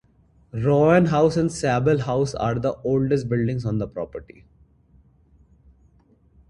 Roan 0.51 1.05
House 1.05 1.37
and 1.37 1.51
Sable 1.51 1.99
House 2.01 2.33
are 2.33 2.55
the 2.57 2.73
oldest 2.83 3.29
buildings 3.29 3.67
on 3.67 3.77
the 3.77 3.87
property. 3.87 4.45